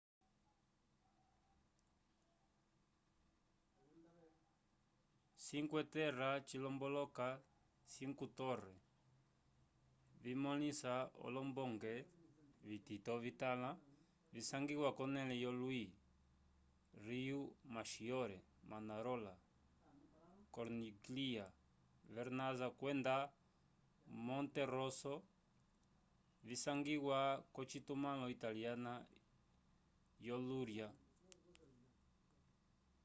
[5.53, 7.27] cinque terra cilomboloka
[7.95, 8.73] cinco torre
[10.23, 10.93] vimõlisa
[11.27, 11.93] olombonge
[12.69, 13.71] vitito vitãlo
[14.35, 15.83] visangiwa k'onẽle yolwi
[17.05, 18.37] riomaggiore
[18.69, 19.35] manarola
[20.53, 21.45] corniglia
[22.15, 23.15] vernazza kwenda
[24.27, 25.13] monterosso
[26.49, 27.19] visangiwa
[27.53, 28.93] k'ocitumãlo italiana
[30.27, 30.87] yo ligúria